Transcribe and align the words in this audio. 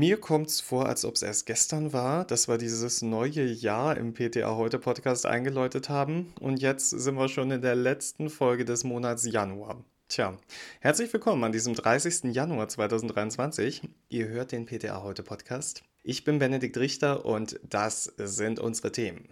Mir 0.00 0.18
kommt 0.18 0.48
es 0.48 0.62
vor, 0.62 0.86
als 0.86 1.04
ob 1.04 1.16
es 1.16 1.20
erst 1.20 1.44
gestern 1.44 1.92
war, 1.92 2.24
dass 2.24 2.48
wir 2.48 2.56
dieses 2.56 3.02
neue 3.02 3.44
Jahr 3.44 3.98
im 3.98 4.14
PTA 4.14 4.56
heute 4.56 4.78
Podcast 4.78 5.26
eingeläutet 5.26 5.90
haben. 5.90 6.32
Und 6.40 6.62
jetzt 6.62 6.88
sind 6.88 7.16
wir 7.16 7.28
schon 7.28 7.50
in 7.50 7.60
der 7.60 7.74
letzten 7.74 8.30
Folge 8.30 8.64
des 8.64 8.82
Monats 8.82 9.30
Januar. 9.30 9.84
Tja, 10.08 10.38
herzlich 10.80 11.12
willkommen 11.12 11.44
an 11.44 11.52
diesem 11.52 11.74
30. 11.74 12.34
Januar 12.34 12.68
2023. 12.68 13.82
Ihr 14.08 14.28
hört 14.28 14.52
den 14.52 14.64
PTA 14.64 15.02
heute 15.02 15.22
Podcast. 15.22 15.82
Ich 16.02 16.24
bin 16.24 16.38
Benedikt 16.38 16.78
Richter 16.78 17.26
und 17.26 17.60
das 17.62 18.04
sind 18.16 18.58
unsere 18.58 18.92
Themen. 18.92 19.28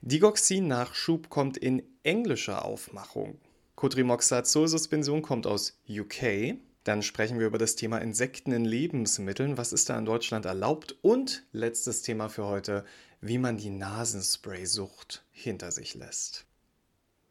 Digoxin-Nachschub 0.00 1.28
kommt 1.28 1.58
in 1.58 1.82
englischer 2.04 2.64
Aufmachung. 2.64 3.38
Cotrimoxazol-Suspension 3.74 5.20
kommt 5.20 5.46
aus 5.46 5.78
UK. 5.86 6.56
Dann 6.86 7.02
sprechen 7.02 7.40
wir 7.40 7.48
über 7.48 7.58
das 7.58 7.74
Thema 7.74 7.98
Insekten 7.98 8.52
in 8.52 8.64
Lebensmitteln. 8.64 9.58
Was 9.58 9.72
ist 9.72 9.90
da 9.90 9.98
in 9.98 10.04
Deutschland 10.04 10.44
erlaubt? 10.44 10.94
Und 11.02 11.44
letztes 11.50 12.02
Thema 12.02 12.28
für 12.28 12.46
heute, 12.46 12.84
wie 13.20 13.38
man 13.38 13.56
die 13.56 13.70
Nasenspray-Sucht 13.70 15.24
hinter 15.32 15.72
sich 15.72 15.96
lässt. 15.96 16.44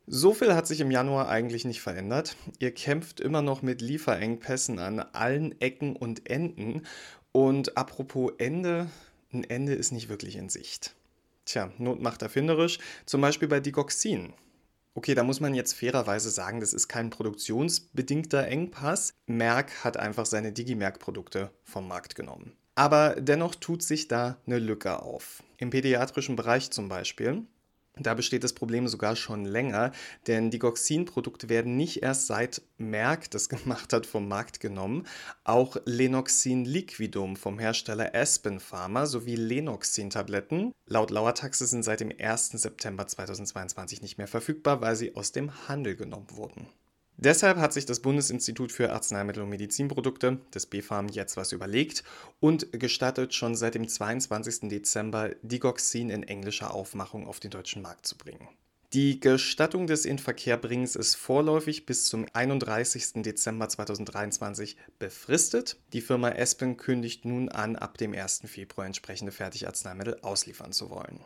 So 0.08 0.34
viel 0.34 0.54
hat 0.54 0.68
sich 0.68 0.82
im 0.82 0.92
Januar 0.92 1.30
eigentlich 1.30 1.64
nicht 1.64 1.80
verändert. 1.80 2.36
Ihr 2.60 2.74
kämpft 2.74 3.22
immer 3.22 3.42
noch 3.42 3.62
mit 3.62 3.82
Lieferengpässen 3.82 4.78
an 4.78 5.00
allen 5.00 5.60
Ecken 5.62 5.96
und 5.96 6.30
Enden. 6.30 6.86
Und 7.32 7.78
apropos 7.78 8.34
Ende, 8.38 8.90
ein 9.32 9.46
Ende 9.46 9.74
ist 9.74 9.94
nicht 9.94 10.10
wirklich 10.10 10.36
in 10.36 10.50
Sicht. 10.50 10.96
Tja, 11.46 11.72
Not 11.78 12.02
macht 12.02 12.24
erfinderisch, 12.24 12.80
zum 13.06 13.22
Beispiel 13.22 13.48
bei 13.48 13.62
Digoxin. 13.62 14.34
Okay, 14.98 15.14
da 15.14 15.24
muss 15.24 15.42
man 15.42 15.54
jetzt 15.54 15.74
fairerweise 15.74 16.30
sagen, 16.30 16.62
das 16.62 16.74
ist 16.74 16.88
kein 16.88 17.10
produktionsbedingter 17.10 18.48
Engpass. 18.48 19.14
Merck 19.28 19.84
hat 19.84 19.98
einfach 19.98 20.26
seine 20.26 20.54
Digimerk-Produkte 20.54 21.52
vom 21.66 21.90
Markt 21.90 22.16
genommen. 22.16 22.54
Aber 22.76 23.18
dennoch 23.20 23.56
tut 23.56 23.84
sich 23.84 24.08
da 24.08 24.38
eine 24.48 24.58
Lücke 24.58 25.02
auf. 25.02 25.44
Im 25.58 25.70
pädiatrischen 25.70 26.38
Bereich 26.38 26.72
zum 26.72 26.88
Beispiel. 26.88 27.44
Da 27.98 28.14
besteht 28.14 28.44
das 28.44 28.54
Problem 28.54 28.88
sogar 28.88 29.16
schon 29.16 29.46
länger, 29.46 29.92
denn 30.28 30.52
die 30.52 30.60
Goxin-Produkte 30.60 31.48
werden 31.50 31.78
nicht 31.78 32.04
erst 32.04 32.28
seit 32.28 32.62
Merck 32.78 33.32
das 33.32 33.50
gemacht 33.50 33.94
hat 33.94 34.06
vom 34.06 34.28
Markt 34.28 34.60
genommen. 34.60 35.08
Auch 35.44 35.78
Lenoxin 35.86 36.66
Liquidum 36.66 37.36
vom 37.36 37.60
Hersteller 37.60 38.14
Aspen 38.14 38.60
Pharma 38.60 39.06
sowie 39.06 39.36
Lenoxin-Tabletten 39.36 40.74
laut 40.88 41.12
Lauertaxe 41.12 41.66
sind 41.66 41.84
seit 41.84 42.02
dem 42.02 42.12
1. 42.18 42.50
September 42.50 43.08
2022 43.08 44.02
nicht 44.02 44.18
mehr 44.18 44.28
verfügbar, 44.28 44.82
weil 44.82 44.96
sie 44.96 45.16
aus 45.16 45.32
dem 45.32 45.68
Handel 45.68 45.96
genommen 45.96 46.28
wurden. 46.32 46.68
Deshalb 47.18 47.58
hat 47.58 47.72
sich 47.72 47.86
das 47.86 48.02
Bundesinstitut 48.02 48.72
für 48.72 48.92
Arzneimittel 48.92 49.44
und 49.44 49.50
Medizinprodukte, 49.50 50.40
das 50.52 50.66
BfArM, 50.66 51.08
jetzt 51.08 51.38
was 51.38 51.54
überlegt 51.54 52.04
und 52.42 52.72
gestattet, 52.74 53.34
schon 53.34 53.56
seit 53.56 53.76
dem 53.76 53.88
22. 53.88 54.70
Dezember 54.70 55.30
Digoxin 55.42 56.10
in 56.10 56.24
englischer 56.24 56.74
Aufmachung 56.74 57.26
auf 57.26 57.40
den 57.40 57.52
deutschen 57.52 57.82
Markt 57.82 58.06
zu 58.06 58.18
bringen. 58.18 58.50
Die 58.94 59.20
Gestattung 59.20 59.88
des 59.88 60.06
Inverkehrbringens 60.06 60.96
ist 60.96 61.16
vorläufig 61.16 61.86
bis 61.86 62.06
zum 62.06 62.26
31. 62.32 63.24
Dezember 63.24 63.68
2023 63.68 64.78
befristet. 65.00 65.78
Die 65.92 66.02
Firma 66.02 66.30
Aspen 66.30 66.78
kündigt 66.78 67.26
nun 67.26 67.50
an, 67.50 67.76
ab 67.76 67.98
dem 67.98 68.14
1. 68.14 68.44
Februar 68.46 68.86
entsprechende 68.86 69.34
Fertigarzneimittel 69.34 70.20
ausliefern 70.22 70.72
zu 70.72 70.90
wollen. 70.90 71.20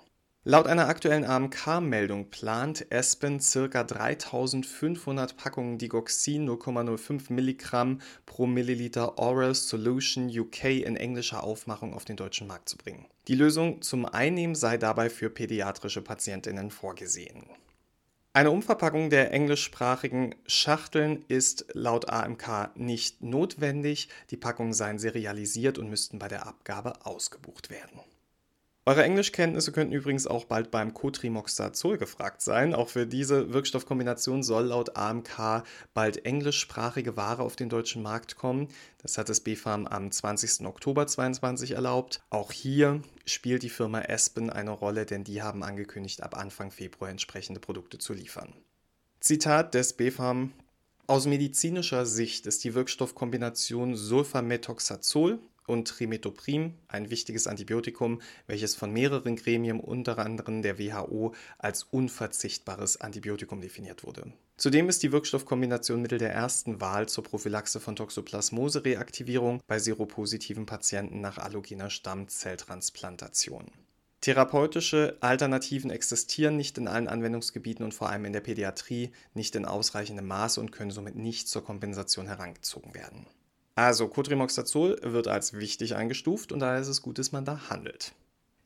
Laut 0.46 0.68
einer 0.68 0.88
aktuellen 0.88 1.26
AMK-Meldung 1.26 2.30
plant 2.30 2.86
Aspen 2.94 3.40
ca. 3.40 3.84
3500 3.84 5.36
Packungen 5.36 5.78
Digoxin 5.78 6.50
0,05 6.50 7.34
Milligramm 7.34 8.00
pro 8.26 8.46
Milliliter 8.46 9.20
Oral 9.20 9.54
Solution 9.54 10.30
UK 10.30 10.64
in 10.86 10.96
englischer 10.96 11.44
Aufmachung 11.44 11.94
auf 11.94 12.06
den 12.06 12.16
deutschen 12.16 12.48
Markt 12.48 12.70
zu 12.70 12.78
bringen. 12.78 13.06
Die 13.28 13.36
Lösung 13.36 13.82
zum 13.82 14.06
Einnehmen 14.06 14.56
sei 14.56 14.78
dabei 14.78 15.10
für 15.10 15.30
pädiatrische 15.30 16.02
Patientinnen 16.02 16.72
vorgesehen. 16.72 17.44
Eine 18.32 18.52
Umverpackung 18.52 19.10
der 19.10 19.34
englischsprachigen 19.34 20.36
Schachteln 20.48 21.26
ist 21.28 21.66
laut 21.74 22.10
AMK 22.10 22.78
nicht 22.78 23.22
notwendig. 23.22 24.08
Die 24.30 24.38
Packungen 24.38 24.72
seien 24.72 25.00
serialisiert 25.00 25.78
und 25.78 25.90
müssten 25.90 26.18
bei 26.18 26.30
der 26.30 26.48
Abgabe 26.48 27.06
ausgebucht 27.06 27.70
werden. 27.70 28.00
Eure 28.90 29.04
Englischkenntnisse 29.04 29.72
könnten 29.72 29.94
übrigens 29.94 30.26
auch 30.26 30.46
bald 30.46 30.72
beim 30.72 30.96
Cotrimoxazol 30.96 32.00
gefragt 32.00 32.42
sein. 32.42 32.74
Auch 32.74 32.90
für 32.90 33.06
diese 33.06 33.54
Wirkstoffkombination 33.54 34.42
soll 34.42 34.66
laut 34.66 34.98
AMK 34.98 35.64
bald 35.94 36.26
englischsprachige 36.26 37.16
Ware 37.16 37.44
auf 37.44 37.56
den 37.56 37.70
deutschen 37.70 38.02
Markt 38.02 38.36
kommen. 38.36 38.68
Das 38.98 39.20
hat 39.20 39.30
das 39.30 39.42
BfArM 39.42 39.86
am 39.86 40.12
20. 40.12 40.66
Oktober 40.66 41.06
2022 41.06 41.74
erlaubt. 41.74 42.24
Auch 42.32 42.52
hier 42.52 43.04
spielt 43.28 43.62
die 43.62 43.70
Firma 43.70 44.00
Aspen 44.00 44.50
eine 44.50 44.72
Rolle, 44.72 45.06
denn 45.06 45.24
die 45.24 45.44
haben 45.44 45.62
angekündigt, 45.62 46.24
ab 46.24 46.36
Anfang 46.36 46.72
Februar 46.72 47.12
entsprechende 47.12 47.60
Produkte 47.60 48.00
zu 48.00 48.14
liefern. 48.14 48.56
Zitat 49.20 49.76
des 49.76 49.94
BfArM 49.94 50.52
aus 51.06 51.28
medizinischer 51.28 52.08
Sicht 52.08 52.48
ist 52.48 52.64
die 52.64 52.74
Wirkstoffkombination 52.74 53.96
Sulfamethoxazol 53.96 55.38
und 55.70 55.88
Trimetoprim, 55.88 56.74
ein 56.88 57.10
wichtiges 57.10 57.48
Antibiotikum, 57.48 58.22
welches 58.48 58.76
von 58.76 58.92
mehreren 58.92 59.36
Gremien, 59.36 59.80
unter 59.80 60.18
anderem 60.20 60.62
der 60.62 60.80
WHO, 60.80 61.34
als 61.58 61.84
unverzichtbares 61.84 63.00
Antibiotikum 63.00 63.62
definiert 63.62 64.04
wurde. 64.04 64.34
Zudem 64.58 64.90
ist 64.90 65.04
die 65.04 65.14
Wirkstoffkombination 65.14 66.02
Mittel 66.02 66.18
der 66.18 66.34
ersten 66.34 66.82
Wahl 66.82 67.08
zur 67.08 67.24
Prophylaxe 67.24 67.80
von 67.80 67.96
Toxoplasmose-Reaktivierung 67.96 69.62
bei 69.68 69.80
seropositiven 69.80 70.66
Patienten 70.66 71.22
nach 71.22 71.38
allogener 71.38 71.90
Stammzelltransplantation. 71.90 73.72
Therapeutische 74.22 75.16
Alternativen 75.22 75.92
existieren 75.92 76.58
nicht 76.58 76.78
in 76.78 76.90
allen 76.90 77.08
Anwendungsgebieten 77.08 77.86
und 77.86 77.94
vor 77.94 78.10
allem 78.10 78.26
in 78.26 78.34
der 78.34 78.42
Pädiatrie 78.42 79.14
nicht 79.34 79.56
in 79.56 79.64
ausreichendem 79.64 80.28
Maße 80.28 80.60
und 80.60 80.74
können 80.74 80.92
somit 80.92 81.16
nicht 81.16 81.48
zur 81.48 81.64
Kompensation 81.64 82.28
herangezogen 82.28 82.94
werden. 82.94 83.28
Also 83.80 84.10
Cotrimoxazol 84.10 85.00
wird 85.04 85.30
als 85.30 85.54
wichtig 85.54 85.96
eingestuft 85.96 86.52
und 86.52 86.60
daher 86.60 86.82
ist 86.82 86.90
es 86.90 87.02
gut, 87.02 87.18
dass 87.18 87.32
man 87.32 87.46
da 87.46 87.70
handelt. 87.70 88.12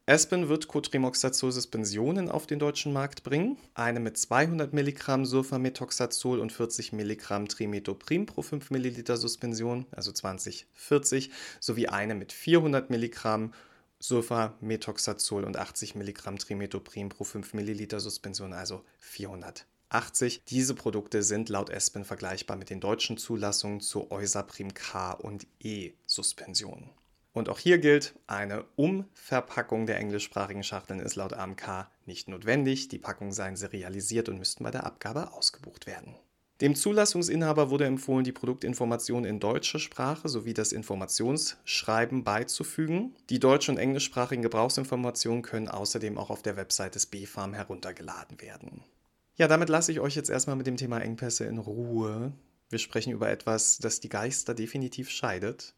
Aspen 0.07 0.49
wird 0.49 0.67
Cotrimoxazol-Suspensionen 0.67 2.29
auf 2.29 2.47
den 2.47 2.57
deutschen 2.57 2.93
Markt 2.93 3.21
bringen. 3.21 3.57
Eine 3.75 3.99
mit 3.99 4.17
200 4.17 4.73
Milligramm 4.73 5.27
Sulfamethoxazol 5.27 6.39
und 6.39 6.51
40 6.51 6.93
Milligramm 6.93 7.47
Trimetoprim 7.47 8.25
pro 8.25 8.41
5 8.41 8.71
Milliliter 8.71 9.15
Suspension, 9.15 9.85
also 9.91 10.11
2040, 10.11 11.29
sowie 11.59 11.89
eine 11.89 12.15
mit 12.15 12.33
400 12.33 12.89
Milligramm 12.89 13.53
Sulfamethoxazol 13.99 15.43
und 15.43 15.57
80 15.57 15.93
Milligramm 15.93 16.39
Trimetoprim 16.39 17.09
pro 17.09 17.23
5 17.23 17.53
Milliliter 17.53 17.99
Suspension, 17.99 18.51
also 18.51 18.83
400 18.97 19.67
80. 19.93 20.43
Diese 20.47 20.73
Produkte 20.73 21.23
sind 21.23 21.49
laut 21.49 21.73
Aspen 21.73 22.05
vergleichbar 22.05 22.57
mit 22.57 22.69
den 22.69 22.79
deutschen 22.79 23.17
Zulassungen 23.17 23.79
zur 23.79 24.11
Eusaprim 24.11 24.73
K 24.73 25.11
und 25.11 25.47
E 25.59 25.91
Suspension. 26.05 26.89
Und 27.33 27.49
auch 27.49 27.59
hier 27.59 27.79
gilt, 27.79 28.13
eine 28.27 28.63
Umverpackung 28.75 29.87
der 29.87 29.97
englischsprachigen 29.97 30.63
Schachteln 30.63 30.99
ist 30.99 31.15
laut 31.15 31.33
AMK 31.33 31.87
nicht 32.05 32.27
notwendig. 32.27 32.89
Die 32.89 32.99
Packungen 32.99 33.31
seien 33.31 33.55
serialisiert 33.55 34.29
und 34.29 34.37
müssten 34.37 34.63
bei 34.63 34.71
der 34.71 34.85
Abgabe 34.85 35.33
ausgebucht 35.33 35.87
werden. 35.87 36.15
Dem 36.61 36.75
Zulassungsinhaber 36.75 37.71
wurde 37.71 37.85
empfohlen, 37.85 38.23
die 38.23 38.31
Produktinformation 38.31 39.25
in 39.25 39.39
deutscher 39.39 39.79
Sprache 39.79 40.29
sowie 40.29 40.53
das 40.53 40.71
Informationsschreiben 40.71 42.23
beizufügen. 42.23 43.15
Die 43.31 43.39
deutsch- 43.39 43.69
und 43.69 43.77
englischsprachigen 43.77 44.43
Gebrauchsinformationen 44.43 45.41
können 45.41 45.67
außerdem 45.67 46.17
auch 46.17 46.29
auf 46.29 46.43
der 46.43 46.55
Website 46.55 46.93
des 46.93 47.07
BfArM 47.07 47.53
heruntergeladen 47.53 48.39
werden. 48.39 48.83
Ja, 49.35 49.47
damit 49.47 49.69
lasse 49.69 49.91
ich 49.91 49.99
euch 49.99 50.15
jetzt 50.15 50.29
erstmal 50.29 50.55
mit 50.55 50.67
dem 50.67 50.77
Thema 50.77 50.99
Engpässe 50.99 51.45
in 51.45 51.57
Ruhe. 51.57 52.33
Wir 52.69 52.77
sprechen 52.77 53.11
über 53.11 53.29
etwas, 53.29 53.79
das 53.79 53.99
die 53.99 54.09
Geister 54.09 54.53
definitiv 54.53 55.09
scheidet. 55.09 55.73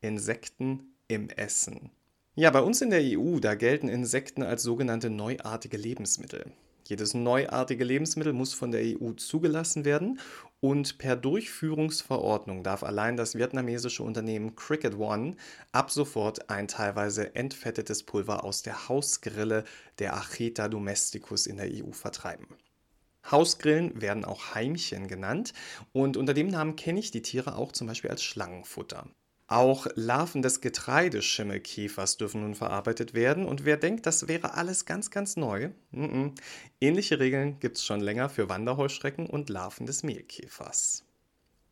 Insekten 0.00 0.94
im 1.08 1.28
Essen. 1.28 1.90
Ja, 2.36 2.50
bei 2.50 2.60
uns 2.60 2.80
in 2.80 2.90
der 2.90 3.02
EU, 3.02 3.40
da 3.40 3.56
gelten 3.56 3.88
Insekten 3.88 4.44
als 4.44 4.62
sogenannte 4.62 5.10
neuartige 5.10 5.76
Lebensmittel. 5.76 6.52
Jedes 6.86 7.12
neuartige 7.12 7.82
Lebensmittel 7.84 8.32
muss 8.32 8.54
von 8.54 8.70
der 8.70 8.82
EU 8.82 9.12
zugelassen 9.12 9.84
werden 9.84 10.20
und 10.60 10.98
per 10.98 11.16
Durchführungsverordnung 11.16 12.62
darf 12.62 12.84
allein 12.84 13.16
das 13.16 13.34
vietnamesische 13.34 14.04
Unternehmen 14.04 14.54
Cricket 14.54 14.96
One 14.98 15.36
ab 15.72 15.90
sofort 15.90 16.48
ein 16.48 16.68
teilweise 16.68 17.34
entfettetes 17.34 18.04
Pulver 18.04 18.44
aus 18.44 18.62
der 18.62 18.88
Hausgrille 18.88 19.64
der 19.98 20.14
Acheta 20.14 20.68
domesticus 20.68 21.46
in 21.46 21.56
der 21.56 21.68
EU 21.72 21.92
vertreiben. 21.92 22.46
Hausgrillen 23.30 24.00
werden 24.00 24.24
auch 24.24 24.54
Heimchen 24.54 25.08
genannt 25.08 25.52
und 25.92 26.16
unter 26.16 26.34
dem 26.34 26.48
Namen 26.48 26.76
kenne 26.76 27.00
ich 27.00 27.10
die 27.10 27.22
Tiere 27.22 27.56
auch 27.56 27.72
zum 27.72 27.86
Beispiel 27.86 28.10
als 28.10 28.22
Schlangenfutter. 28.22 29.06
Auch 29.46 29.88
Larven 29.96 30.42
des 30.42 30.60
Getreideschimmelkäfers 30.60 32.16
dürfen 32.18 32.42
nun 32.42 32.54
verarbeitet 32.54 33.14
werden 33.14 33.46
und 33.46 33.64
wer 33.64 33.76
denkt, 33.76 34.06
das 34.06 34.28
wäre 34.28 34.54
alles 34.54 34.84
ganz, 34.84 35.10
ganz 35.10 35.36
neu, 35.36 35.70
mm 35.90 36.04
-mm. 36.04 36.34
ähnliche 36.80 37.18
Regeln 37.18 37.58
gibt 37.58 37.76
es 37.76 37.84
schon 37.84 38.00
länger 38.00 38.28
für 38.28 38.48
Wanderheuschrecken 38.48 39.26
und 39.26 39.48
Larven 39.48 39.86
des 39.86 40.04
Mehlkäfers. 40.04 41.04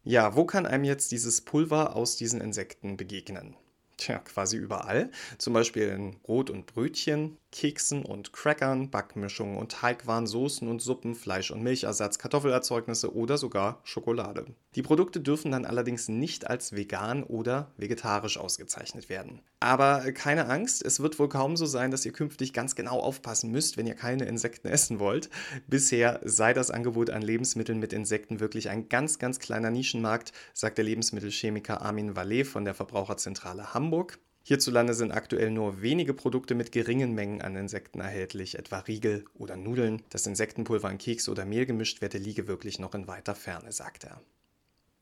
Ja, 0.03 0.35
wo 0.35 0.45
kann 0.45 0.67
einem 0.67 0.85
jetzt 0.85 1.13
dieses 1.13 1.43
Pulver 1.43 1.95
aus 1.95 2.17
diesen 2.17 2.41
Insekten 2.41 2.97
begegnen? 2.97 3.55
Tja, 3.99 4.21
quasi 4.21 4.57
überall. 4.57 5.11
Zum 5.39 5.53
Beispiel 5.53 5.89
in 5.89 6.19
Brot 6.21 6.51
und 6.51 6.67
Brötchen, 6.67 7.37
Keksen 7.50 8.05
und 8.05 8.33
Crackern, 8.33 8.91
Backmischungen 8.91 9.56
und 9.56 9.73
Teigwaren, 9.73 10.27
Soßen 10.27 10.69
und 10.69 10.81
Suppen, 10.81 11.15
Fleisch- 11.15 11.50
und 11.50 11.62
Milchersatz, 11.62 12.19
Kartoffelerzeugnisse 12.19 13.15
oder 13.15 13.39
sogar 13.39 13.81
Schokolade. 13.85 14.47
Die 14.75 14.83
Produkte 14.83 15.21
dürfen 15.21 15.50
dann 15.50 15.65
allerdings 15.65 16.09
nicht 16.09 16.47
als 16.47 16.77
vegan 16.77 17.25
oder 17.25 17.73
vegetarisch 17.77 18.39
ausgezeichnet 18.39 19.09
werden. 19.09 19.41
Aber 19.61 20.12
keine 20.12 20.47
Angst, 20.49 20.85
es 20.85 21.00
wird 21.00 21.19
wohl 21.19 21.29
kaum 21.29 21.56
so 21.56 21.67
sein, 21.67 21.91
dass 21.91 22.06
ihr 22.06 22.12
künftig 22.12 22.53
ganz 22.53 22.77
genau 22.77 23.00
aufpassen 23.00 23.50
müsst, 23.50 23.77
wenn 23.77 23.87
ihr 23.87 23.95
keine 23.95 24.27
Insekten 24.27 24.69
essen 24.69 25.00
wollt. 25.00 25.31
Bisher 25.67 26.21
sei 26.25 26.53
das 26.53 26.71
Angebot 26.71 27.11
an 27.11 27.23
Lebensmitteln 27.23 27.79
mit 27.79 27.93
Insekten 27.93 28.41
wirklich 28.41 28.69
ein 28.69 28.89
ganz, 28.89 29.19
ganz 29.19 29.39
kleiner 29.39 29.71
Nischenmarkt, 29.71 30.33
sagt 30.53 30.79
der 30.79 30.85
Lebensmittelchemiker 30.85 31.83
Armin 31.83 32.15
Vallet 32.15 32.47
von 32.47 32.65
der 32.65 32.75
Verbraucherzentrale 32.75 33.75
Hamburg. 33.75 34.19
Hierzulande 34.49 34.95
sind 34.95 35.12
aktuell 35.12 35.50
nur 35.50 35.83
wenige 35.83 36.15
Produkte 36.15 36.55
mit 36.55 36.73
geringen 36.73 37.12
Mengen 37.15 37.43
an 37.43 37.55
Insekten 37.55 38.00
erhältlich, 38.00 38.59
etwa 38.59 38.79
Riegel 38.79 39.27
oder 39.35 39.56
Nudeln. 39.56 40.03
Das 40.09 40.27
Insektenpulver 40.27 40.91
in 40.91 40.97
Keks 40.97 41.29
oder 41.29 41.45
Mehl 41.45 41.67
gemischt 41.67 42.00
werde, 42.00 42.17
liege 42.17 42.49
wirklich 42.49 42.79
noch 42.79 42.95
in 42.95 43.06
weiter 43.06 43.35
Ferne, 43.35 43.73
sagt 43.73 44.05
er. 44.05 44.23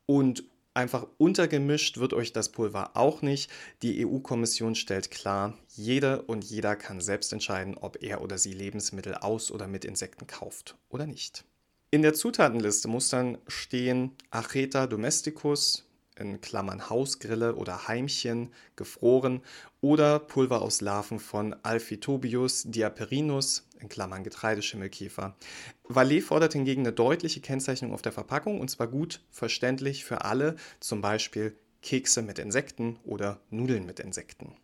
Und 0.05 0.43
einfach 0.75 1.07
untergemischt 1.19 1.99
wird 1.99 2.13
euch 2.13 2.33
das 2.33 2.49
Pulver 2.49 2.97
auch 2.97 3.23
nicht. 3.23 3.49
Die 3.83 4.05
EU-Kommission 4.05 4.75
stellt 4.75 5.13
klar, 5.13 5.57
jede 5.69 6.23
und 6.23 6.43
jeder 6.43 6.75
kann 6.75 7.01
selbst 7.01 7.33
entscheiden, 7.33 7.77
ob 7.77 8.03
er 8.03 8.23
oder 8.23 8.39
sie 8.39 8.53
Lebensmittel 8.53 9.15
aus 9.15 9.53
oder 9.53 9.69
mit 9.69 9.85
Insekten 9.85 10.27
kauft 10.27 10.77
oder 10.89 11.07
nicht. 11.07 11.45
In 11.93 12.03
der 12.03 12.15
Zutatenliste 12.15 12.89
muss 12.89 13.11
dann 13.11 13.39
stehen 13.47 14.11
Acheta 14.31 14.89
domesticus, 14.89 15.86
in 16.19 16.41
Klammern 16.41 16.89
Hausgrille 16.89 17.55
oder 17.55 17.89
Heimchen, 17.89 18.53
gefroren 18.75 19.43
oder 19.81 20.19
Pulver 20.19 20.63
aus 20.63 20.81
Larven 20.81 21.19
von 21.19 21.55
Alphitobius 21.63 22.65
diaperinus, 22.65 23.69
in 23.81 23.89
Klammern 23.89 24.25
Getreideschimmelkäfer. 24.25 25.37
Valet 25.85 26.23
fordert 26.23 26.55
hingegen 26.55 26.83
eine 26.83 26.93
deutliche 26.93 27.41
Kennzeichnung 27.41 27.93
auf 27.93 28.03
der 28.03 28.13
Verpackung 28.13 28.61
und 28.61 28.69
zwar 28.71 28.89
gut 28.89 29.21
verständlich 29.31 30.05
für 30.05 30.25
alle, 30.25 30.57
zum 30.81 31.01
Beispiel 31.01 31.57
Kekse 31.83 32.23
mit 32.23 32.39
Insekten 32.39 32.99
oder 33.05 33.41
Nudeln 33.51 33.87
mit 33.87 34.01
Insekten. 34.01 34.57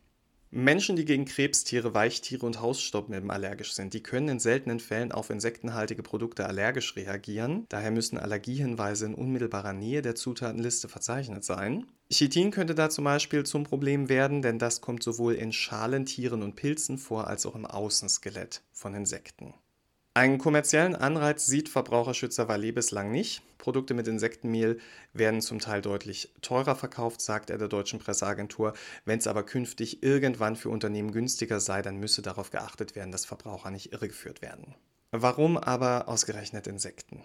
Menschen, 0.55 0.97
die 0.97 1.07
gegen 1.07 1.25
Krebstiere, 1.25 1.95
Weichtiere 1.95 2.45
und 2.45 2.61
Hausstaubmilben 2.61 3.31
allergisch 3.31 3.73
sind, 3.73 3.95
die 3.95 4.03
können 4.03 4.29
in 4.29 4.39
seltenen 4.39 4.81
Fällen 4.81 5.11
auf 5.11 5.31
insektenhaltige 5.31 6.03
Produkte 6.03 6.45
allergisch 6.45 6.95
reagieren. 6.95 7.65
Daher 7.71 7.91
müssen 7.91 8.19
Allergiehinweise 8.19 9.07
in 9.07 9.15
unmittelbarer 9.15 9.73
Nähe 9.73 10.03
der 10.03 10.15
Zutatenliste 10.15 10.91
verzeichnet 10.91 11.43
sein. 11.43 11.87
Chitin 12.13 12.51
könnte 12.51 12.75
da 12.75 12.91
zum 12.91 13.05
Beispiel 13.05 13.45
zum 13.45 13.65
Problem 13.65 14.11
werden, 14.11 14.43
denn 14.43 14.59
das 14.59 14.83
kommt 14.83 15.03
sowohl 15.03 15.37
in 15.37 15.53
Schalentieren 15.53 16.43
und 16.43 16.55
Pilzen 16.55 16.99
vor 16.99 17.29
als 17.29 17.47
auch 17.47 17.55
im 17.55 17.65
Außenskelett 17.65 18.61
von 18.73 18.93
Insekten. 18.93 19.55
Einen 20.15 20.37
kommerziellen 20.37 20.95
Anreiz 20.95 21.47
sieht 21.47 21.71
Verbraucherschützer 21.71 22.47
Valet 22.47 22.75
bislang 22.75 23.11
nicht. 23.11 23.43
Produkte 23.57 23.95
mit 23.95 24.07
Insektenmehl 24.07 24.79
werden 25.15 25.41
zum 25.41 25.59
Teil 25.59 25.81
deutlich 25.81 26.35
teurer 26.43 26.77
verkauft, 26.77 27.23
sagt 27.23 27.49
er 27.49 27.57
der 27.57 27.69
deutschen 27.69 27.99
Presseagentur. 27.99 28.75
Wenn 29.07 29.21
es 29.21 29.27
aber 29.27 29.43
künftig 29.43 30.03
irgendwann 30.03 30.57
für 30.57 30.69
Unternehmen 30.69 31.13
günstiger 31.13 31.61
sei, 31.61 31.81
dann 31.81 31.97
müsse 31.97 32.21
darauf 32.21 32.51
geachtet 32.51 32.95
werden, 32.95 33.11
dass 33.11 33.25
Verbraucher 33.25 33.71
nicht 33.71 33.95
irregeführt 33.95 34.43
werden. 34.43 34.75
Warum 35.13 35.57
aber 35.57 36.09
ausgerechnet 36.09 36.67
Insekten? 36.67 37.23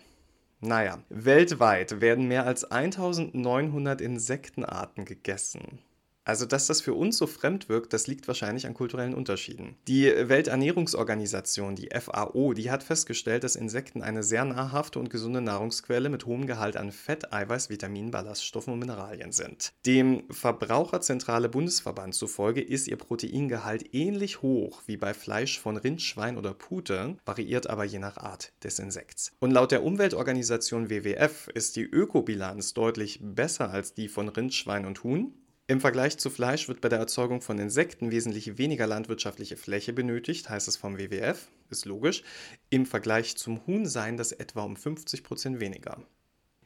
Naja, 0.61 1.03
weltweit 1.09 1.99
werden 1.99 2.29
mehr 2.29 2.45
als 2.45 2.63
1900 2.63 3.99
Insektenarten 3.99 5.03
gegessen. 5.03 5.79
Also, 6.27 6.45
dass 6.45 6.67
das 6.67 6.81
für 6.81 6.93
uns 6.93 7.17
so 7.17 7.25
fremd 7.25 7.69
wirkt, 7.69 7.93
das 7.93 8.07
liegt 8.07 8.27
wahrscheinlich 8.27 8.67
an 8.67 8.73
kulturellen 8.73 9.13
Unterschieden. 9.13 9.77
Die 9.87 10.07
Welternährungsorganisation, 10.07 11.77
die 11.77 11.87
FAO, 11.97 12.53
die 12.53 12.69
hat 12.69 12.83
festgestellt, 12.83 13.45
dass 13.45 13.55
Insekten 13.55 14.01
eine 14.01 14.23
sehr 14.23 14.43
nahrhafte 14.43 14.99
und 14.99 15.09
gesunde 15.09 15.39
Nahrungsquelle 15.39 16.09
mit 16.09 16.25
hohem 16.25 16.45
Gehalt 16.45 16.75
an 16.75 16.91
Fett, 16.91 17.31
Eiweiß, 17.31 17.69
Vitaminen, 17.69 18.11
Ballaststoffen 18.11 18.73
und 18.73 18.79
Mineralien 18.79 19.31
sind. 19.31 19.71
Dem 19.85 20.23
Verbraucherzentrale 20.29 21.47
Bundesverband 21.47 22.13
zufolge 22.13 22.59
ist 22.59 22.89
ihr 22.89 22.97
Proteingehalt 22.97 23.93
ähnlich 23.93 24.41
hoch 24.41 24.81
wie 24.85 24.97
bei 24.97 25.13
Fleisch 25.13 25.61
von 25.61 25.77
Rind, 25.77 26.01
Schwein 26.01 26.37
oder 26.37 26.53
Pute, 26.53 27.15
variiert 27.25 27.69
aber 27.69 27.85
je 27.85 27.99
nach 27.99 28.17
Art 28.17 28.51
des 28.65 28.79
Insekts. 28.79 29.31
Und 29.39 29.51
laut 29.51 29.71
der 29.71 29.81
Umweltorganisation 29.81 30.89
WWF 30.89 31.47
ist 31.53 31.77
die 31.77 31.83
Ökobilanz 31.83 32.73
deutlich 32.73 33.21
besser 33.23 33.69
als 33.69 33.93
die 33.93 34.09
von 34.09 34.27
Rind, 34.27 34.53
Schwein 34.53 34.85
und 34.85 35.05
Huhn. 35.05 35.33
Im 35.69 35.81
Vergleich 35.81 36.17
zu 36.17 36.29
Fleisch 36.29 36.69
wird 36.69 36.79
bei 36.79 36.87
der 36.87 36.99
Erzeugung 36.99 37.41
von 37.41 37.59
Insekten 37.59 38.09
wesentlich 38.09 38.57
weniger 38.57 38.87
landwirtschaftliche 38.87 39.57
Fläche 39.57 39.91
benötigt, 39.91 40.49
heißt 40.49 40.69
es 40.69 40.77
vom 40.77 40.97
WWF, 40.97 41.49
ist 41.69 41.83
logisch. 41.83 42.23
Im 42.69 42.85
Vergleich 42.85 43.35
zum 43.35 43.67
Huhn 43.67 43.85
seien 43.85 44.15
das 44.15 44.31
etwa 44.31 44.63
um 44.63 44.77
50 44.77 45.25
Prozent 45.25 45.59
weniger. 45.59 46.01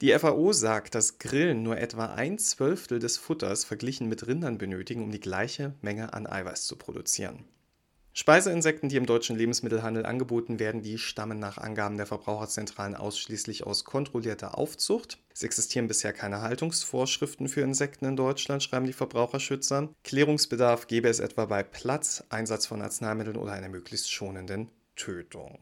Die 0.01 0.12
FAO 0.18 0.53
sagt, 0.53 0.94
dass 0.94 1.18
Grillen 1.18 1.63
nur 1.63 1.80
etwa 1.80 2.13
ein 2.13 2.38
Zwölftel 2.38 3.00
des 3.00 3.18
Futters 3.18 3.65
verglichen 3.65 4.07
mit 4.07 4.27
Rindern 4.27 4.59
benötigen, 4.59 5.03
um 5.03 5.12
die 5.12 5.19
gleiche 5.19 5.74
Menge 5.81 6.13
an 6.13 6.27
Eiweiß 6.27 6.68
zu 6.68 6.75
produzieren. 6.75 7.45
Speiseinsekten, 8.13 8.89
die 8.89 8.97
im 8.97 9.05
deutschen 9.05 9.37
Lebensmittelhandel 9.37 10.05
angeboten 10.05 10.59
werden, 10.59 10.81
die 10.81 10.97
stammen 10.97 11.39
nach 11.39 11.57
Angaben 11.57 11.95
der 11.95 12.05
Verbraucherzentralen 12.05 12.95
ausschließlich 12.95 13.65
aus 13.65 13.85
kontrollierter 13.85 14.57
Aufzucht. 14.57 15.17
Es 15.33 15.43
existieren 15.43 15.87
bisher 15.87 16.11
keine 16.11 16.41
Haltungsvorschriften 16.41 17.47
für 17.47 17.61
Insekten 17.61 18.05
in 18.05 18.17
Deutschland, 18.17 18.63
schreiben 18.63 18.85
die 18.85 18.93
Verbraucherschützer. 18.93 19.89
Klärungsbedarf 20.03 20.87
gäbe 20.87 21.07
es 21.07 21.21
etwa 21.21 21.45
bei 21.45 21.63
Platz, 21.63 22.23
Einsatz 22.29 22.65
von 22.65 22.81
Arzneimitteln 22.81 23.37
oder 23.37 23.53
einer 23.53 23.69
möglichst 23.69 24.11
schonenden 24.11 24.69
Tötung. 24.97 25.59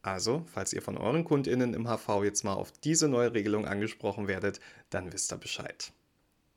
Also, 0.00 0.44
falls 0.52 0.72
ihr 0.72 0.82
von 0.82 0.96
euren 0.96 1.24
KundInnen 1.24 1.74
im 1.74 1.86
HV 1.86 2.24
jetzt 2.24 2.44
mal 2.44 2.54
auf 2.54 2.72
diese 2.72 3.08
neue 3.08 3.34
Regelung 3.34 3.66
angesprochen 3.66 4.26
werdet, 4.26 4.60
dann 4.88 5.12
wisst 5.12 5.32
ihr 5.32 5.38
Bescheid. 5.38 5.92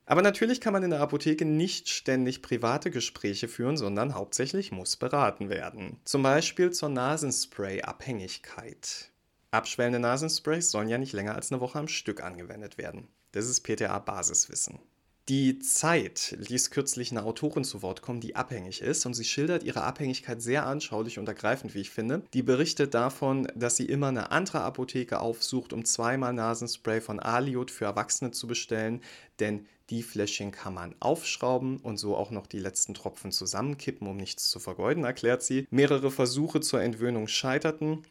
Aber 0.09 0.21
natürlich 0.21 0.61
kann 0.61 0.71
man 0.71 0.83
in 0.83 0.91
der 0.91 1.01
Apotheke 1.01 1.43
nicht 1.43 1.89
ständig 1.89 2.41
private 2.41 2.91
Gespräche 2.91 3.49
führen, 3.49 3.75
sondern 3.75 4.15
hauptsächlich 4.15 4.71
muss 4.71 4.95
beraten 4.95 5.49
werden. 5.49 5.99
Zum 6.05 6.23
Beispiel 6.23 6.71
zur 6.71 6.87
Nasenspray-Abhängigkeit. 6.87 9.11
Abschwellende 9.51 9.99
Nasensprays 9.99 10.71
sollen 10.71 10.87
ja 10.87 10.97
nicht 10.97 11.11
länger 11.11 11.35
als 11.35 11.51
eine 11.51 11.59
Woche 11.59 11.77
am 11.77 11.89
Stück 11.89 12.23
angewendet 12.23 12.77
werden. 12.77 13.09
Das 13.33 13.47
ist 13.47 13.67
PTA-Basiswissen. 13.67 14.79
Die 15.27 15.59
Zeit 15.59 16.37
ließ 16.39 16.71
kürzlich 16.71 17.11
eine 17.11 17.23
Autorin 17.23 17.65
zu 17.65 17.81
Wort 17.81 18.01
kommen, 18.01 18.21
die 18.21 18.37
abhängig 18.37 18.79
ist 18.79 19.05
und 19.05 19.13
sie 19.13 19.25
schildert 19.25 19.63
ihre 19.63 19.83
Abhängigkeit 19.83 20.41
sehr 20.41 20.65
anschaulich 20.65 21.19
und 21.19 21.27
ergreifend, 21.27 21.75
wie 21.75 21.81
ich 21.81 21.89
finde. 21.89 22.21
Die 22.33 22.43
berichtet 22.43 22.93
davon, 22.93 23.51
dass 23.53 23.75
sie 23.75 23.87
immer 23.87 24.07
eine 24.07 24.31
andere 24.31 24.61
Apotheke 24.61 25.19
aufsucht, 25.19 25.73
um 25.73 25.83
zweimal 25.83 26.31
Nasenspray 26.31 27.01
von 27.01 27.19
Aliot 27.19 27.71
für 27.71 27.83
Erwachsene 27.83 28.31
zu 28.31 28.47
bestellen, 28.47 29.01
denn 29.41 29.65
die 29.89 30.03
Fläschchen 30.03 30.51
kann 30.51 30.73
man 30.73 30.95
aufschrauben 30.99 31.77
und 31.77 31.97
so 31.97 32.15
auch 32.15 32.31
noch 32.31 32.47
die 32.47 32.59
letzten 32.59 32.93
Tropfen 32.93 33.31
zusammenkippen, 33.31 34.07
um 34.07 34.17
nichts 34.17 34.49
zu 34.49 34.59
vergeuden, 34.59 35.05
erklärt 35.05 35.43
sie. 35.43 35.67
Mehrere 35.71 36.11
Versuche 36.11 36.59
zur 36.59 36.81
Entwöhnung 36.81 37.27
scheiterten. 37.27 38.03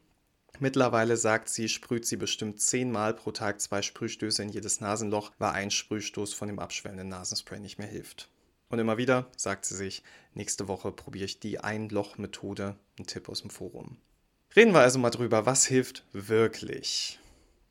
Mittlerweile 0.58 1.18
sagt 1.18 1.50
sie, 1.50 1.68
sprüht 1.68 2.06
sie 2.06 2.16
bestimmt 2.16 2.60
zehnmal 2.60 3.12
pro 3.12 3.30
Tag 3.30 3.60
zwei 3.60 3.82
Sprühstöße 3.82 4.42
in 4.42 4.48
jedes 4.48 4.80
Nasenloch, 4.80 5.32
weil 5.38 5.50
ein 5.50 5.70
Sprühstoß 5.70 6.32
von 6.32 6.48
dem 6.48 6.58
abschwellenden 6.58 7.08
Nasenspray 7.08 7.60
nicht 7.60 7.78
mehr 7.78 7.88
hilft. 7.88 8.30
Und 8.68 8.78
immer 8.78 8.96
wieder 8.96 9.26
sagt 9.36 9.66
sie 9.66 9.76
sich, 9.76 10.02
nächste 10.34 10.66
Woche 10.66 10.92
probiere 10.92 11.26
ich 11.26 11.40
die 11.40 11.60
Ein-Loch-Methode, 11.60 12.76
ein 12.98 13.06
Tipp 13.06 13.28
aus 13.28 13.42
dem 13.42 13.50
Forum. 13.50 13.98
Reden 14.56 14.72
wir 14.72 14.80
also 14.80 14.98
mal 14.98 15.10
drüber, 15.10 15.44
was 15.44 15.66
hilft 15.66 16.04
wirklich. 16.12 17.20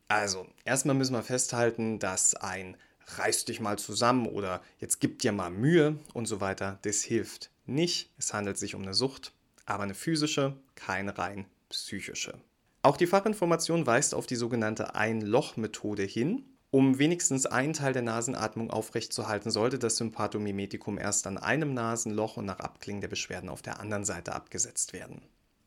Also, 0.07 0.45
erstmal 0.63 0.95
müssen 0.95 1.13
wir 1.13 1.24
festhalten, 1.24 1.97
dass 1.97 2.35
ein 2.35 2.77
reiß 3.05 3.45
dich 3.45 3.59
mal 3.59 3.77
zusammen 3.77 4.27
oder 4.27 4.62
jetzt 4.79 5.00
gib 5.00 5.19
dir 5.19 5.31
mal 5.31 5.50
Mühe 5.50 5.97
und 6.13 6.25
so 6.25 6.41
weiter, 6.41 6.79
das 6.83 7.01
hilft 7.01 7.51
nicht. 7.65 8.12
Es 8.17 8.33
handelt 8.33 8.57
sich 8.57 8.75
um 8.75 8.81
eine 8.81 8.93
Sucht, 8.93 9.33
aber 9.65 9.83
eine 9.83 9.95
physische, 9.95 10.55
keine 10.75 11.17
rein 11.17 11.45
psychische. 11.69 12.39
Auch 12.81 12.97
die 12.97 13.07
Fachinformation 13.07 13.88
weist 13.88 14.13
auf 14.13 14.27
die 14.27 14.35
sogenannte 14.35 14.95
Ein-Loch-Methode 14.95 16.03
hin. 16.03 16.45
Um 16.69 17.00
wenigstens 17.00 17.45
einen 17.45 17.74
Teil 17.74 17.93
der 17.93 18.01
Nasenatmung 18.01 18.69
aufrechtzuerhalten, 18.69 19.50
sollte 19.50 19.79
das 19.79 19.97
Sympathomimetikum 19.97 21.00
erst 21.00 21.25
an 21.25 21.38
einem 21.38 21.74
Nasenloch 21.74 22.38
und 22.38 22.45
nach 22.45 22.59
Abklingen 22.59 23.01
der 23.01 23.07
Beschwerden 23.07 23.50
auf 23.50 23.62
der 23.62 23.79
anderen 23.79 24.05
Seite 24.05 24.35
abgesetzt 24.35 24.93
werden. 24.93 25.21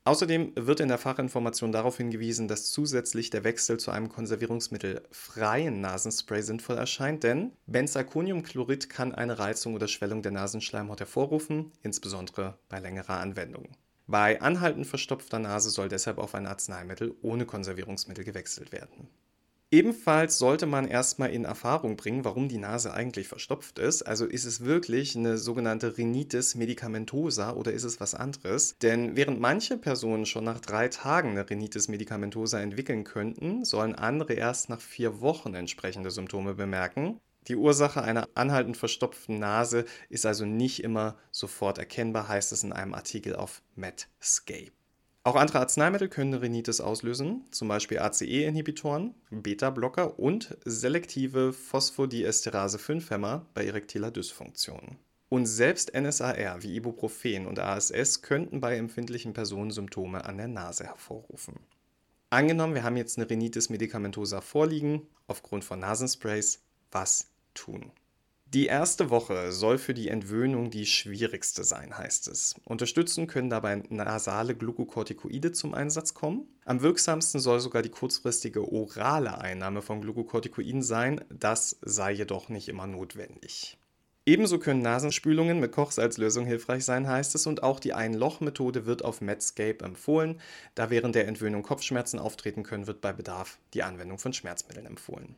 Außerdem 0.08 0.52
wird 0.54 0.80
in 0.80 0.88
der 0.88 0.96
Fachinformation 0.96 1.70
darauf 1.70 1.98
hingewiesen, 1.98 2.48
dass 2.48 2.72
zusätzlich 2.72 3.28
der 3.28 3.44
Wechsel 3.44 3.78
zu 3.78 3.90
einem 3.90 4.08
konservierungsmittelfreien 4.08 5.82
Nasenspray 5.82 6.40
sinnvoll 6.40 6.78
erscheint, 6.78 7.24
denn 7.24 7.52
Benzalkoniumchlorid 7.66 8.88
kann 8.88 9.14
eine 9.14 9.38
Reizung 9.38 9.74
oder 9.74 9.86
Schwellung 9.86 10.22
der 10.22 10.32
Nasenschleimhaut 10.32 11.00
hervorrufen, 11.00 11.72
insbesondere 11.82 12.58
bei 12.70 12.80
längerer 12.80 13.20
Anwendung. 13.20 13.76
Bei 14.06 14.40
anhaltend 14.40 14.86
verstopfter 14.86 15.40
Nase 15.40 15.68
soll 15.68 15.90
deshalb 15.90 16.16
auf 16.16 16.34
ein 16.34 16.46
Arzneimittel 16.46 17.14
ohne 17.20 17.44
Konservierungsmittel 17.44 18.24
gewechselt 18.24 18.72
werden. 18.72 19.10
Ebenfalls 19.70 20.38
sollte 20.38 20.64
man 20.64 20.88
erstmal 20.88 21.28
in 21.30 21.44
Erfahrung 21.44 21.98
bringen, 21.98 22.24
warum 22.24 22.48
die 22.48 22.56
Nase 22.56 22.94
eigentlich 22.94 23.28
verstopft 23.28 23.78
ist. 23.78 24.00
Also 24.02 24.24
ist 24.24 24.46
es 24.46 24.64
wirklich 24.64 25.14
eine 25.14 25.36
sogenannte 25.36 25.98
Rhinitis 25.98 26.54
medicamentosa 26.54 27.52
oder 27.52 27.72
ist 27.72 27.84
es 27.84 28.00
was 28.00 28.14
anderes? 28.14 28.78
Denn 28.78 29.14
während 29.14 29.40
manche 29.40 29.76
Personen 29.76 30.24
schon 30.24 30.44
nach 30.44 30.60
drei 30.60 30.88
Tagen 30.88 31.32
eine 31.32 31.50
Rhinitis 31.50 31.88
medicamentosa 31.88 32.58
entwickeln 32.60 33.04
könnten, 33.04 33.66
sollen 33.66 33.94
andere 33.94 34.32
erst 34.32 34.70
nach 34.70 34.80
vier 34.80 35.20
Wochen 35.20 35.52
entsprechende 35.52 36.10
Symptome 36.10 36.54
bemerken. 36.54 37.20
Die 37.46 37.56
Ursache 37.56 38.00
einer 38.00 38.26
anhaltend 38.34 38.78
verstopften 38.78 39.38
Nase 39.38 39.84
ist 40.08 40.24
also 40.24 40.46
nicht 40.46 40.82
immer 40.82 41.18
sofort 41.30 41.76
erkennbar, 41.76 42.28
heißt 42.28 42.52
es 42.52 42.62
in 42.62 42.72
einem 42.72 42.94
Artikel 42.94 43.36
auf 43.36 43.60
Medscape. 43.74 44.77
Auch 45.24 45.36
andere 45.36 45.60
Arzneimittel 45.60 46.08
können 46.08 46.34
Rhinitis 46.34 46.80
auslösen, 46.80 47.44
zum 47.50 47.68
Beispiel 47.68 47.98
ACE-Inhibitoren, 47.98 49.14
Beta-Blocker 49.30 50.18
und 50.18 50.56
selektive 50.64 51.52
Phosphodiesterase-5-Hämmer 51.52 53.46
bei 53.52 53.66
erektiler 53.66 54.10
Dysfunktion. 54.10 54.96
Und 55.28 55.44
selbst 55.44 55.92
NSAR 55.94 56.62
wie 56.62 56.76
Ibuprofen 56.76 57.46
und 57.46 57.58
ASS 57.58 58.22
könnten 58.22 58.60
bei 58.60 58.76
empfindlichen 58.76 59.34
Personen 59.34 59.70
Symptome 59.70 60.24
an 60.24 60.38
der 60.38 60.48
Nase 60.48 60.84
hervorrufen. 60.84 61.56
Angenommen, 62.30 62.74
wir 62.74 62.82
haben 62.82 62.96
jetzt 62.96 63.18
eine 63.18 63.28
Rhinitis 63.28 63.68
medicamentosa 63.68 64.40
vorliegen, 64.40 65.06
aufgrund 65.26 65.64
von 65.64 65.80
Nasensprays, 65.80 66.62
was 66.90 67.30
tun? 67.52 67.90
Die 68.54 68.64
erste 68.64 69.10
Woche 69.10 69.52
soll 69.52 69.76
für 69.76 69.92
die 69.92 70.08
Entwöhnung 70.08 70.70
die 70.70 70.86
schwierigste 70.86 71.64
sein, 71.64 71.98
heißt 71.98 72.28
es. 72.28 72.54
Unterstützen 72.64 73.26
können 73.26 73.50
dabei 73.50 73.82
nasale 73.90 74.54
Glukokortikoide 74.54 75.52
zum 75.52 75.74
Einsatz 75.74 76.14
kommen. 76.14 76.48
Am 76.64 76.80
wirksamsten 76.80 77.40
soll 77.40 77.60
sogar 77.60 77.82
die 77.82 77.90
kurzfristige 77.90 78.72
orale 78.72 79.38
Einnahme 79.38 79.82
von 79.82 80.00
Glukokortikoiden 80.00 80.82
sein, 80.82 81.20
das 81.28 81.76
sei 81.82 82.12
jedoch 82.12 82.48
nicht 82.48 82.70
immer 82.70 82.86
notwendig. 82.86 83.76
Ebenso 84.24 84.58
können 84.58 84.80
Nasenspülungen 84.80 85.60
mit 85.60 85.72
Kochsalzlösung 85.72 86.46
hilfreich 86.46 86.86
sein, 86.86 87.06
heißt 87.06 87.34
es, 87.34 87.46
und 87.46 87.62
auch 87.62 87.80
die 87.80 87.92
Ein-Loch-Methode 87.92 88.86
wird 88.86 89.04
auf 89.04 89.20
Medscape 89.20 89.84
empfohlen. 89.84 90.40
Da 90.74 90.88
während 90.88 91.14
der 91.14 91.28
Entwöhnung 91.28 91.62
Kopfschmerzen 91.62 92.18
auftreten 92.18 92.62
können, 92.62 92.86
wird 92.86 93.02
bei 93.02 93.12
Bedarf 93.12 93.58
die 93.74 93.82
Anwendung 93.82 94.18
von 94.18 94.32
Schmerzmitteln 94.32 94.86
empfohlen. 94.86 95.36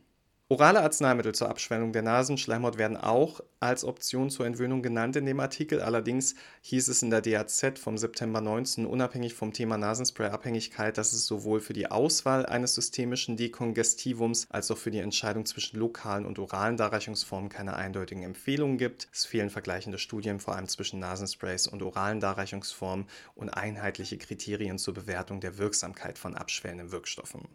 Orale 0.51 0.81
Arzneimittel 0.81 1.33
zur 1.33 1.49
Abschwellung 1.49 1.93
der 1.93 2.01
Nasenschleimhaut 2.01 2.77
werden 2.77 2.97
auch 2.97 3.39
als 3.61 3.85
Option 3.85 4.29
zur 4.29 4.45
Entwöhnung 4.45 4.81
genannt 4.81 5.15
in 5.15 5.25
dem 5.25 5.39
Artikel. 5.39 5.79
Allerdings 5.79 6.35
hieß 6.63 6.89
es 6.89 7.01
in 7.01 7.09
der 7.09 7.21
DAZ 7.21 7.79
vom 7.79 7.97
September 7.97 8.41
19, 8.41 8.85
unabhängig 8.85 9.33
vom 9.33 9.53
Thema 9.53 9.77
Nasenspray-Abhängigkeit, 9.77 10.97
dass 10.97 11.13
es 11.13 11.25
sowohl 11.25 11.61
für 11.61 11.71
die 11.71 11.89
Auswahl 11.89 12.45
eines 12.45 12.75
systemischen 12.75 13.37
Dekongestivums 13.37 14.47
als 14.49 14.69
auch 14.71 14.77
für 14.77 14.91
die 14.91 14.99
Entscheidung 14.99 15.45
zwischen 15.45 15.79
lokalen 15.79 16.25
und 16.25 16.37
oralen 16.37 16.75
Darreichungsformen 16.75 17.47
keine 17.47 17.77
eindeutigen 17.77 18.23
Empfehlungen 18.23 18.77
gibt. 18.77 19.07
Es 19.13 19.23
fehlen 19.23 19.51
vergleichende 19.51 19.99
Studien, 19.99 20.41
vor 20.41 20.57
allem 20.57 20.67
zwischen 20.67 20.99
Nasensprays 20.99 21.65
und 21.65 21.81
oralen 21.81 22.19
Darreichungsformen 22.19 23.05
und 23.35 23.51
einheitliche 23.51 24.17
Kriterien 24.17 24.79
zur 24.79 24.95
Bewertung 24.95 25.39
der 25.39 25.57
Wirksamkeit 25.57 26.17
von 26.17 26.35
abschwellenden 26.35 26.91
Wirkstoffen. 26.91 27.47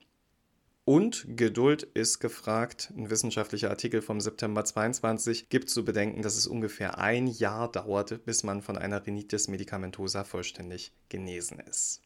Und 0.88 1.26
Geduld 1.36 1.82
ist 1.82 2.20
gefragt. 2.20 2.92
Ein 2.96 3.10
wissenschaftlicher 3.10 3.70
Artikel 3.70 4.02
vom 4.02 4.20
September 4.20 4.64
22 4.64 5.48
gibt 5.48 5.68
zu 5.68 5.84
bedenken, 5.84 6.22
dass 6.22 6.36
es 6.36 6.46
ungefähr 6.46 6.98
ein 6.98 7.26
Jahr 7.26 7.68
dauert, 7.72 8.24
bis 8.24 8.44
man 8.44 8.62
von 8.62 8.78
einer 8.78 9.04
Rhinitis 9.04 9.48
medicamentosa 9.48 10.22
vollständig 10.22 10.92
genesen 11.08 11.58
ist. 11.58 12.02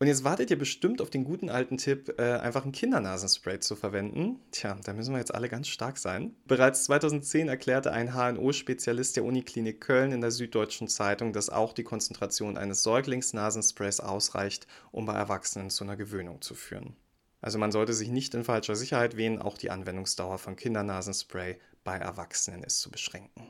Und 0.00 0.08
jetzt 0.08 0.24
wartet 0.24 0.50
ihr 0.50 0.58
bestimmt 0.58 1.00
auf 1.00 1.10
den 1.10 1.22
guten 1.22 1.48
alten 1.48 1.76
Tipp, 1.76 2.16
äh, 2.18 2.24
einfach 2.32 2.64
ein 2.64 2.72
Kindernasenspray 2.72 3.60
zu 3.60 3.76
verwenden. 3.76 4.40
Tja, 4.50 4.76
da 4.82 4.94
müssen 4.94 5.12
wir 5.12 5.20
jetzt 5.20 5.32
alle 5.32 5.48
ganz 5.48 5.68
stark 5.68 5.96
sein. 5.96 6.34
Bereits 6.44 6.82
2010 6.86 7.46
erklärte 7.46 7.92
ein 7.92 8.14
HNO-Spezialist 8.14 9.14
der 9.14 9.24
Uniklinik 9.24 9.80
Köln 9.80 10.10
in 10.10 10.20
der 10.20 10.32
Süddeutschen 10.32 10.88
Zeitung, 10.88 11.32
dass 11.32 11.50
auch 11.50 11.72
die 11.72 11.84
Konzentration 11.84 12.58
eines 12.58 12.82
Säuglingsnasensprays 12.82 14.00
ausreicht, 14.00 14.66
um 14.90 15.06
bei 15.06 15.14
Erwachsenen 15.14 15.70
zu 15.70 15.84
einer 15.84 15.96
Gewöhnung 15.96 16.42
zu 16.42 16.56
führen. 16.56 16.96
Also 17.44 17.58
man 17.58 17.72
sollte 17.72 17.92
sich 17.92 18.08
nicht 18.08 18.32
in 18.32 18.42
falscher 18.42 18.74
Sicherheit 18.74 19.18
wehen, 19.18 19.38
auch 19.38 19.58
die 19.58 19.70
Anwendungsdauer 19.70 20.38
von 20.38 20.56
Kindernasenspray 20.56 21.58
bei 21.84 21.98
Erwachsenen 21.98 22.62
ist 22.62 22.80
zu 22.80 22.90
beschränken. 22.90 23.48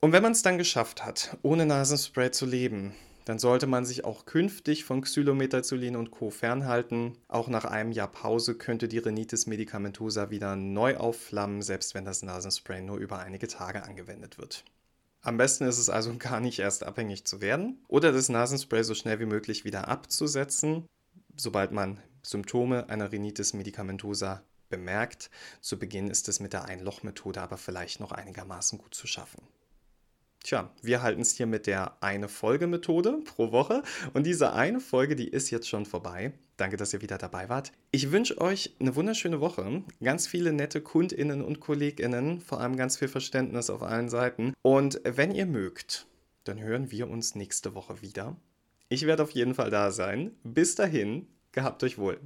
Und 0.00 0.12
wenn 0.12 0.22
man 0.22 0.32
es 0.32 0.40
dann 0.40 0.56
geschafft 0.56 1.04
hat, 1.04 1.36
ohne 1.42 1.66
Nasenspray 1.66 2.30
zu 2.30 2.46
leben, 2.46 2.94
dann 3.26 3.38
sollte 3.38 3.66
man 3.66 3.84
sich 3.84 4.06
auch 4.06 4.24
künftig 4.24 4.84
von 4.84 5.02
Xylometazolin 5.02 5.96
und 5.96 6.10
Co. 6.10 6.30
fernhalten. 6.30 7.18
Auch 7.28 7.48
nach 7.48 7.66
einem 7.66 7.92
Jahr 7.92 8.10
Pause 8.10 8.54
könnte 8.54 8.88
die 8.88 8.96
Rhinitis 8.96 9.46
medicamentosa 9.46 10.30
wieder 10.30 10.56
neu 10.56 10.96
aufflammen, 10.96 11.60
selbst 11.60 11.94
wenn 11.94 12.06
das 12.06 12.22
Nasenspray 12.22 12.80
nur 12.80 12.96
über 12.96 13.18
einige 13.18 13.48
Tage 13.48 13.82
angewendet 13.82 14.38
wird. 14.38 14.64
Am 15.20 15.36
besten 15.36 15.64
ist 15.64 15.76
es 15.76 15.90
also 15.90 16.16
gar 16.16 16.40
nicht 16.40 16.58
erst 16.58 16.84
abhängig 16.84 17.26
zu 17.26 17.42
werden 17.42 17.84
oder 17.86 18.12
das 18.12 18.30
Nasenspray 18.30 18.82
so 18.82 18.94
schnell 18.94 19.20
wie 19.20 19.26
möglich 19.26 19.66
wieder 19.66 19.88
abzusetzen, 19.88 20.86
sobald 21.36 21.72
man 21.72 21.98
Symptome 22.22 22.88
einer 22.88 23.12
Rhinitis 23.12 23.54
medicamentosa 23.54 24.42
bemerkt. 24.68 25.30
Zu 25.60 25.78
Beginn 25.78 26.08
ist 26.08 26.28
es 26.28 26.40
mit 26.40 26.52
der 26.52 26.64
Einlochmethode 26.64 27.40
aber 27.40 27.56
vielleicht 27.56 28.00
noch 28.00 28.12
einigermaßen 28.12 28.78
gut 28.78 28.94
zu 28.94 29.06
schaffen. 29.06 29.42
Tja, 30.42 30.70
wir 30.80 31.02
halten 31.02 31.20
es 31.20 31.32
hier 31.32 31.46
mit 31.46 31.66
der 31.66 32.02
eine 32.02 32.28
Folge 32.28 32.66
Methode 32.66 33.20
pro 33.24 33.52
Woche 33.52 33.82
und 34.14 34.24
diese 34.24 34.54
eine 34.54 34.80
Folge, 34.80 35.14
die 35.14 35.28
ist 35.28 35.50
jetzt 35.50 35.68
schon 35.68 35.84
vorbei. 35.84 36.32
Danke, 36.56 36.78
dass 36.78 36.94
ihr 36.94 37.02
wieder 37.02 37.18
dabei 37.18 37.50
wart. 37.50 37.72
Ich 37.90 38.10
wünsche 38.10 38.40
euch 38.40 38.74
eine 38.80 38.96
wunderschöne 38.96 39.40
Woche, 39.40 39.82
ganz 40.02 40.26
viele 40.26 40.52
nette 40.52 40.80
Kundinnen 40.80 41.42
und 41.42 41.60
Kolleginnen, 41.60 42.40
vor 42.40 42.60
allem 42.60 42.76
ganz 42.76 42.96
viel 42.96 43.08
Verständnis 43.08 43.68
auf 43.68 43.82
allen 43.82 44.08
Seiten 44.08 44.54
und 44.62 45.00
wenn 45.04 45.34
ihr 45.34 45.46
mögt, 45.46 46.06
dann 46.44 46.58
hören 46.58 46.90
wir 46.90 47.10
uns 47.10 47.34
nächste 47.34 47.74
Woche 47.74 48.00
wieder. 48.00 48.36
Ich 48.88 49.06
werde 49.06 49.22
auf 49.22 49.30
jeden 49.32 49.54
Fall 49.54 49.70
da 49.70 49.92
sein. 49.92 50.32
Bis 50.42 50.74
dahin, 50.74 51.26
Gehabt 51.52 51.82
euch 51.84 51.98
wohl. 51.98 52.20